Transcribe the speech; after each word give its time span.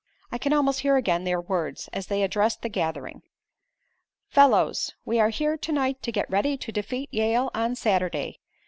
I 0.31 0.39
can 0.39 0.51
almost 0.51 0.79
hear 0.79 0.95
again 0.95 1.25
their 1.25 1.39
words, 1.39 1.87
as 1.93 2.07
they 2.07 2.23
addressed 2.23 2.63
the 2.63 2.69
gathering. 2.69 3.21
"Fellows, 4.29 4.95
we 5.05 5.19
are 5.19 5.29
here 5.29 5.57
to 5.57 5.71
night 5.71 6.01
to 6.01 6.11
get 6.11 6.27
ready 6.27 6.57
to 6.57 6.71
defeat 6.71 7.09
Yale 7.11 7.51
on 7.53 7.75
Saturday. 7.75 8.39